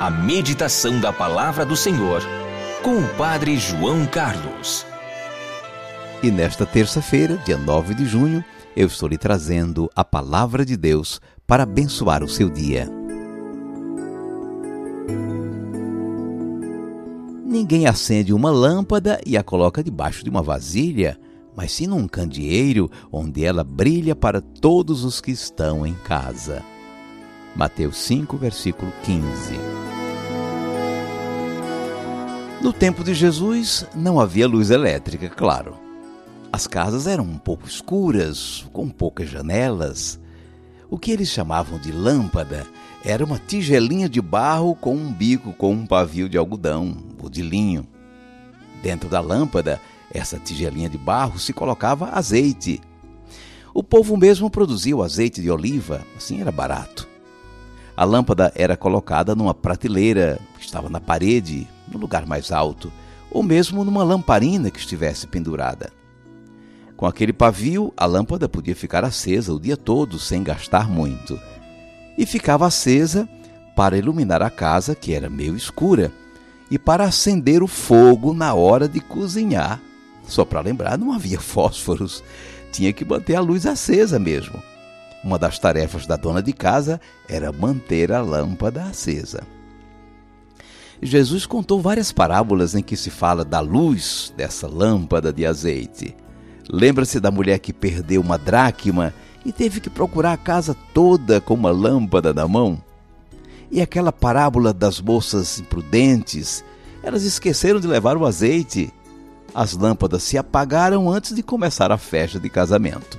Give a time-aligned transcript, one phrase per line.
[0.00, 2.22] a meditação da Palavra do Senhor
[2.84, 4.86] com o Padre João Carlos.
[6.22, 8.44] E nesta terça-feira, dia 9 de junho,
[8.76, 12.88] eu estou lhe trazendo a Palavra de Deus para abençoar o seu dia.
[17.44, 21.18] Ninguém acende uma lâmpada e a coloca debaixo de uma vasilha,
[21.56, 26.62] mas sim num candeeiro onde ela brilha para todos os que estão em casa.
[27.56, 29.87] Mateus 5, versículo 15.
[32.60, 35.76] No tempo de Jesus não havia luz elétrica, claro.
[36.52, 40.18] As casas eram um pouco escuras, com poucas janelas.
[40.90, 42.66] O que eles chamavam de lâmpada
[43.04, 47.42] era uma tigelinha de barro com um bico com um pavio de algodão ou de
[47.42, 47.86] linho.
[48.82, 49.80] Dentro da lâmpada,
[50.12, 52.80] essa tigelinha de barro se colocava azeite.
[53.72, 57.06] O povo mesmo produzia o azeite de oliva, assim era barato.
[57.96, 62.92] A lâmpada era colocada numa prateleira que estava na parede, no lugar mais alto,
[63.30, 65.90] ou mesmo numa lamparina que estivesse pendurada.
[66.96, 71.38] Com aquele pavio, a lâmpada podia ficar acesa o dia todo sem gastar muito.
[72.16, 73.28] E ficava acesa
[73.76, 76.12] para iluminar a casa, que era meio escura,
[76.68, 79.80] e para acender o fogo na hora de cozinhar.
[80.26, 82.24] Só para lembrar, não havia fósforos,
[82.72, 84.60] tinha que manter a luz acesa mesmo.
[85.22, 89.42] Uma das tarefas da dona de casa era manter a lâmpada acesa.
[91.00, 96.16] Jesus contou várias parábolas em que se fala da luz dessa lâmpada de azeite.
[96.68, 99.14] Lembra-se da mulher que perdeu uma dracma
[99.44, 102.82] e teve que procurar a casa toda com uma lâmpada na mão?
[103.70, 106.64] E aquela parábola das moças imprudentes,
[107.02, 108.92] elas esqueceram de levar o azeite.
[109.54, 113.18] As lâmpadas se apagaram antes de começar a festa de casamento.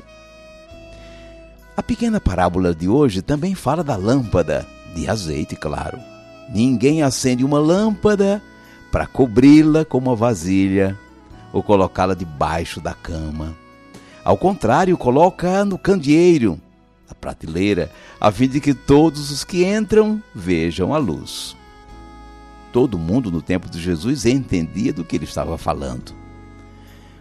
[1.77, 6.08] A pequena parábola de hoje também fala da lâmpada, de azeite, claro.
[6.53, 8.41] Ninguém acende uma lâmpada
[8.91, 10.97] para cobri-la com uma vasilha
[11.53, 13.55] ou colocá-la debaixo da cama.
[14.23, 16.59] Ao contrário, coloca no candeeiro,
[17.07, 21.55] na prateleira, a fim de que todos os que entram vejam a luz.
[22.71, 26.13] Todo mundo no tempo de Jesus entendia do que ele estava falando.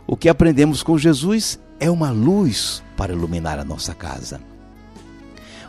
[0.06, 4.40] O que aprendemos com Jesus é uma luz para iluminar a nossa casa.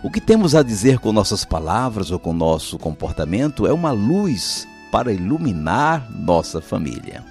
[0.02, 4.66] O que temos a dizer com nossas palavras ou com nosso comportamento é uma luz
[4.92, 7.24] para iluminar nossa família.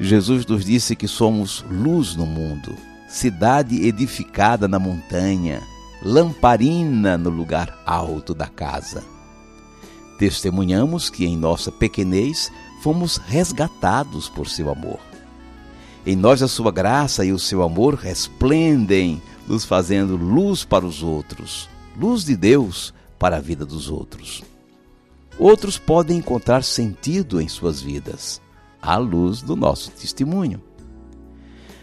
[0.00, 2.74] Jesus nos disse que somos luz no mundo,
[3.06, 5.62] cidade edificada na montanha,
[6.02, 9.04] lamparina no lugar alto da casa.
[10.18, 12.50] Testemunhamos que em nossa pequenez
[12.82, 14.98] fomos resgatados por seu amor.
[16.04, 21.02] Em nós a sua graça e o seu amor resplendem, nos fazendo luz para os
[21.02, 24.42] outros, luz de Deus para a vida dos outros.
[25.38, 28.40] Outros podem encontrar sentido em suas vidas,
[28.80, 30.62] à luz do nosso testemunho.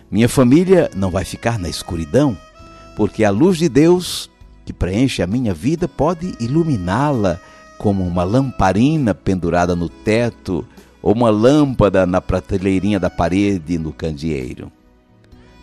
[0.09, 2.37] Minha família não vai ficar na escuridão,
[2.95, 4.29] porque a luz de Deus
[4.65, 7.39] que preenche a minha vida pode iluminá-la
[7.77, 10.65] como uma lamparina pendurada no teto
[11.01, 14.71] ou uma lâmpada na prateleirinha da parede no candeeiro.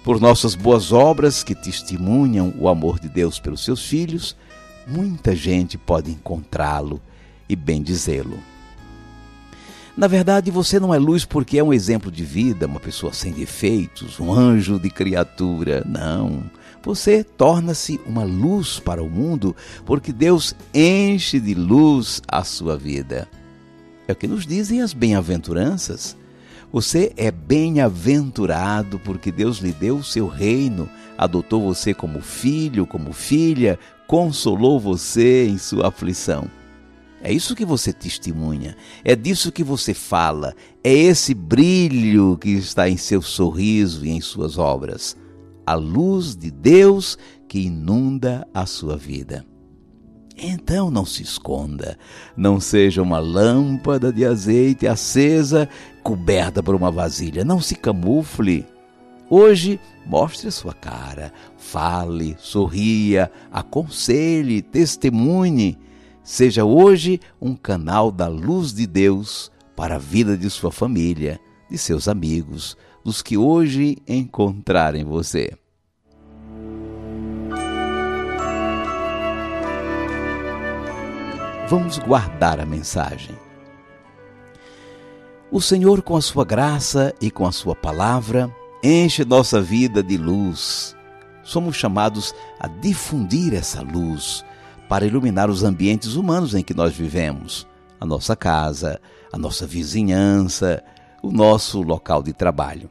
[0.02, 4.36] Por nossas boas obras que testemunham o amor de Deus pelos seus filhos,
[4.86, 7.00] muita gente pode encontrá-lo
[7.48, 8.38] e bendizê-lo.
[9.96, 13.32] Na verdade, você não é luz porque é um exemplo de vida, uma pessoa sem
[13.32, 15.82] defeitos, um anjo de criatura.
[15.84, 16.44] Não.
[16.84, 23.28] Você torna-se uma luz para o mundo porque Deus enche de luz a sua vida.
[24.06, 26.16] É o que nos dizem as bem-aventuranças.
[26.70, 33.12] Você é bem-aventurado porque Deus lhe deu o seu reino, adotou você como filho, como
[33.12, 36.50] filha, consolou você em sua aflição.
[37.22, 40.54] É isso que você testemunha, é disso que você fala,
[40.84, 45.16] é esse brilho que está em seu sorriso e em suas obras.
[45.66, 47.18] A luz de Deus
[47.48, 49.44] que inunda a sua vida.
[50.40, 51.98] Então não se esconda,
[52.36, 55.68] não seja uma lâmpada de azeite acesa
[56.00, 58.64] coberta por uma vasilha, não se camufle.
[59.28, 65.76] Hoje, mostre sua cara, fale, sorria, aconselhe, testemunhe.
[66.22, 71.76] Seja hoje um canal da luz de Deus para a vida de sua família, de
[71.76, 75.50] seus amigos, dos que hoje encontrarem você.
[81.68, 83.36] Vamos guardar a mensagem.
[85.50, 88.50] O Senhor, com a sua graça e com a sua palavra,
[88.82, 90.96] enche nossa vida de luz.
[91.42, 94.42] Somos chamados a difundir essa luz
[94.88, 97.66] para iluminar os ambientes humanos em que nós vivemos,
[98.00, 98.98] a nossa casa,
[99.30, 100.82] a nossa vizinhança,
[101.22, 102.90] o nosso local de trabalho.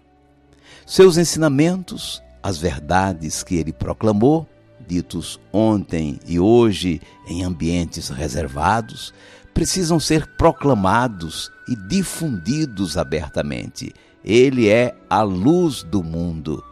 [0.86, 4.48] Seus ensinamentos, as verdades que ele proclamou,
[4.88, 9.14] ditos ontem e hoje em ambientes reservados,
[9.54, 13.94] precisam ser proclamados e difundidos abertamente.
[14.24, 16.64] Ele é a luz do mundo.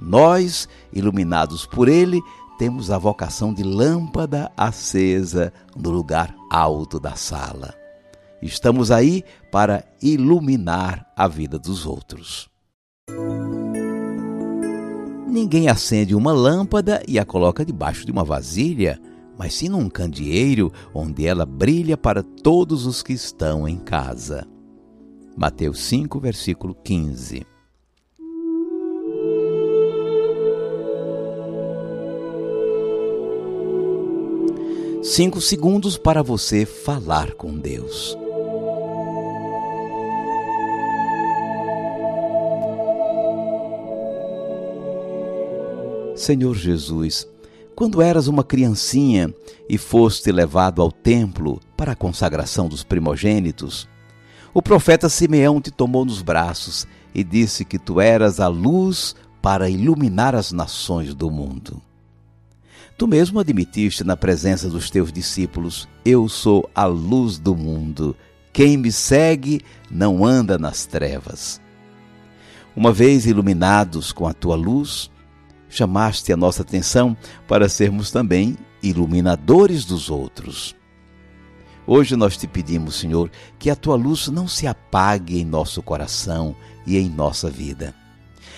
[0.00, 2.20] Nós, iluminados por ele,
[2.58, 7.74] temos a vocação de lâmpada acesa no lugar alto da sala.
[8.40, 12.50] Estamos aí para iluminar a vida dos outros.
[15.34, 19.00] Ninguém acende uma lâmpada e a coloca debaixo de uma vasilha
[19.36, 24.46] mas sim num candeeiro onde ela brilha para todos os que estão em casa.
[25.36, 27.44] Mateus 5, versículo 15.
[35.02, 38.16] Cinco segundos para você falar com Deus.
[46.24, 47.28] Senhor Jesus,
[47.76, 49.32] quando eras uma criancinha
[49.68, 53.86] e foste levado ao templo para a consagração dos primogênitos,
[54.54, 59.68] o profeta Simeão te tomou nos braços e disse que tu eras a luz para
[59.68, 61.82] iluminar as nações do mundo.
[62.96, 68.16] Tu mesmo admitiste na presença dos teus discípulos: Eu sou a luz do mundo.
[68.50, 69.60] Quem me segue
[69.90, 71.60] não anda nas trevas.
[72.74, 75.10] Uma vez iluminados com a tua luz,
[75.74, 77.16] chamaste a nossa atenção
[77.48, 80.76] para sermos também iluminadores dos outros.
[81.86, 86.54] Hoje nós te pedimos, Senhor, que a tua luz não se apague em nosso coração
[86.86, 87.94] e em nossa vida.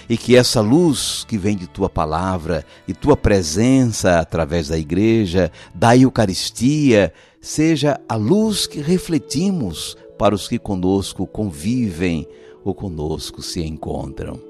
[0.09, 5.51] E que essa luz que vem de tua palavra e tua presença através da igreja,
[5.75, 12.29] da Eucaristia, seja a luz que refletimos para os que conosco convivem
[12.63, 14.46] ou conosco se encontram.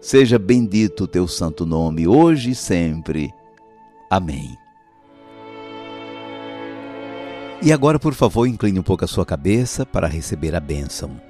[0.00, 3.32] Seja bendito o teu santo nome, hoje e sempre.
[4.08, 4.56] Amém.
[7.60, 11.20] E agora, por favor, incline um pouco a sua cabeça para receber a bênção.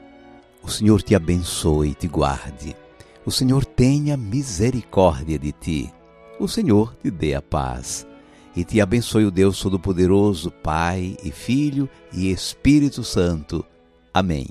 [0.63, 2.77] O Senhor te abençoe e te guarde.
[3.25, 5.93] O Senhor tenha misericórdia de ti.
[6.39, 8.07] O Senhor te dê a paz.
[8.55, 13.65] E te abençoe o Deus Todo-Poderoso, Pai e Filho e Espírito Santo.
[14.13, 14.49] Amém.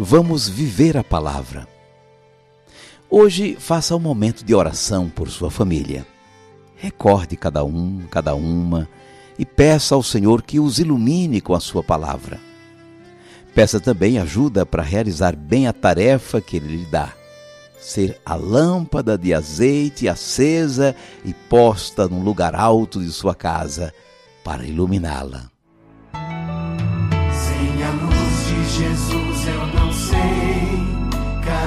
[0.00, 1.66] Vamos viver a palavra.
[3.10, 6.06] Hoje faça um momento de oração por sua família.
[6.76, 8.88] Recorde cada um, cada uma
[9.36, 12.38] e peça ao Senhor que os ilumine com a sua palavra.
[13.52, 17.12] Peça também ajuda para realizar bem a tarefa que ele lhe dá.
[17.80, 23.92] Ser a lâmpada de azeite acesa e posta num lugar alto de sua casa
[24.44, 25.50] para iluminá-la.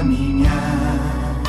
[0.02, 1.42] Caminhar.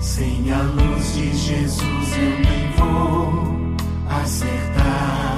[0.00, 3.74] Sem a luz de Jesus eu nem vou
[4.22, 5.36] acertar.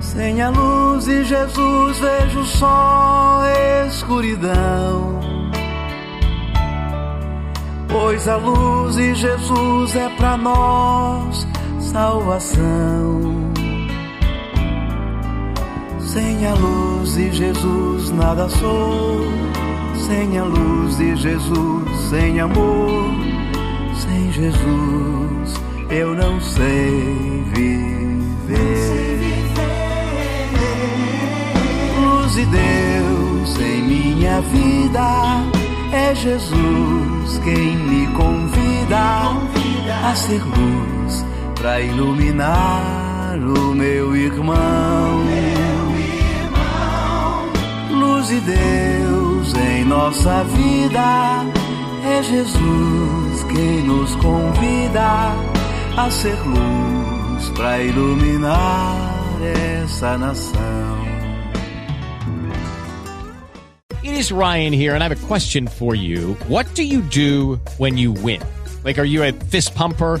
[0.00, 3.40] Sem a luz de Jesus vejo só
[3.86, 5.20] escuridão.
[7.88, 11.46] Pois a luz de Jesus é para nós
[11.80, 13.41] salvação.
[16.12, 19.22] Sem a luz de Jesus nada sou.
[19.94, 23.14] Sem a luz de Jesus, sem amor,
[23.96, 25.54] sem Jesus
[25.88, 28.58] eu não sei viver.
[31.98, 35.46] Luz de Deus em minha vida,
[35.94, 39.30] é Jesus quem me convida
[40.04, 45.71] a ser luz para iluminar o meu irmão.
[48.22, 51.44] Luz de Deus em nossa vida,
[52.04, 55.34] é Jesus quem nos convida
[55.96, 59.40] a ser luz para iluminar
[59.82, 61.02] essa nação.
[64.04, 66.36] It is Ryan here, and I have a question for you.
[66.46, 68.40] What do you do when you win?
[68.84, 70.20] Like, are you a fist pumper?